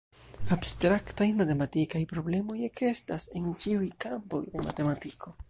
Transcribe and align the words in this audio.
Abstraktaj 0.53 1.27
matematikaj 1.41 2.01
problemoj 2.13 2.57
ekestas 2.69 3.29
en 3.41 3.53
ĉiuj 3.65 3.93
kampoj 4.07 4.43
de 4.57 4.67
matematiko. 4.71 5.37